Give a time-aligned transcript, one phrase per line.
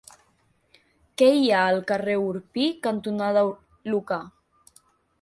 [1.21, 3.47] Què hi ha al carrer Orpí cantonada
[3.93, 4.23] Lucà?